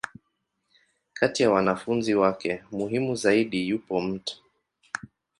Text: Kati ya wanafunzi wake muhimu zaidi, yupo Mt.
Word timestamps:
Kati 1.13 1.43
ya 1.43 1.51
wanafunzi 1.51 2.15
wake 2.15 2.63
muhimu 2.71 3.15
zaidi, 3.15 3.69
yupo 3.69 4.01
Mt. 4.01 4.41